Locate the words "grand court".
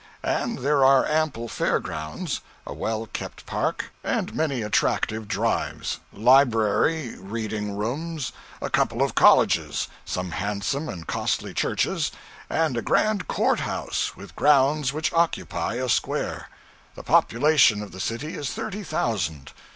12.81-13.59